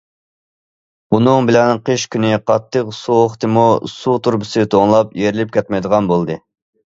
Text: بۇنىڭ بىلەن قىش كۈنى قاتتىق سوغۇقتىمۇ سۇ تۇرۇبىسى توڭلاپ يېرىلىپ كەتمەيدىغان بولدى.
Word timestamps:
بۇنىڭ 1.15 1.49
بىلەن 1.49 1.81
قىش 1.89 2.05
كۈنى 2.15 2.31
قاتتىق 2.51 2.89
سوغۇقتىمۇ 3.01 3.67
سۇ 3.97 4.17
تۇرۇبىسى 4.29 4.65
توڭلاپ 4.73 5.13
يېرىلىپ 5.21 5.53
كەتمەيدىغان 5.59 6.11
بولدى. 6.15 6.41